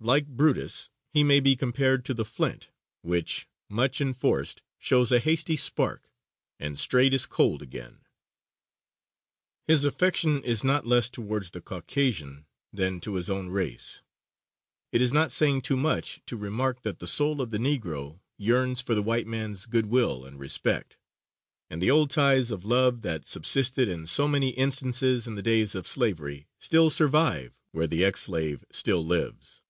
Like 0.00 0.26
Brutus, 0.26 0.90
he 1.14 1.24
may 1.24 1.40
be 1.40 1.56
compared 1.56 2.04
to 2.04 2.12
the 2.12 2.26
flint 2.26 2.68
which, 3.00 3.48
"Much 3.70 4.02
enforced, 4.02 4.62
shows 4.78 5.10
a 5.10 5.18
hasty 5.18 5.56
spark, 5.56 6.12
And 6.60 6.78
straight 6.78 7.14
is 7.14 7.24
cold 7.24 7.62
again." 7.62 8.00
His 9.66 9.86
affection 9.86 10.42
is 10.44 10.62
not 10.62 10.84
less 10.86 11.08
towards 11.08 11.52
the 11.52 11.62
Caucasian 11.62 12.44
than 12.70 13.00
to 13.00 13.14
his 13.14 13.30
own 13.30 13.48
race. 13.48 14.02
It 14.92 15.00
is 15.00 15.10
not 15.10 15.32
saying 15.32 15.62
too 15.62 15.78
much 15.78 16.20
to 16.26 16.36
remark 16.36 16.82
that 16.82 16.98
the 16.98 17.06
soul 17.08 17.40
of 17.40 17.48
the 17.48 17.56
Negro 17.56 18.20
yearns 18.36 18.82
for 18.82 18.94
the 18.94 19.00
white 19.02 19.26
man's 19.26 19.64
good 19.64 19.86
will 19.86 20.26
and 20.26 20.38
respect; 20.38 20.98
and 21.70 21.80
the 21.80 21.90
old 21.90 22.10
ties 22.10 22.50
of 22.50 22.66
love 22.66 23.00
that 23.02 23.24
subsisted 23.26 23.88
in 23.88 24.06
so 24.06 24.28
many 24.28 24.50
instances 24.50 25.26
in 25.26 25.34
the 25.34 25.40
days 25.42 25.74
of 25.74 25.88
slavery 25.88 26.46
still 26.58 26.90
survive 26.90 27.58
where 27.72 27.86
the 27.86 28.04
ex 28.04 28.20
slave 28.20 28.66
still 28.70 29.02
lives. 29.02 29.62